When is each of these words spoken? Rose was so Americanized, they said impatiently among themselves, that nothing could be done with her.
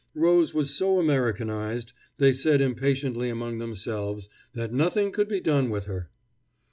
Rose 0.15 0.51
was 0.51 0.73
so 0.75 0.97
Americanized, 0.99 1.93
they 2.17 2.33
said 2.33 2.59
impatiently 2.59 3.29
among 3.29 3.59
themselves, 3.59 4.29
that 4.53 4.73
nothing 4.73 5.11
could 5.11 5.27
be 5.27 5.39
done 5.39 5.69
with 5.69 5.85
her. 5.85 6.09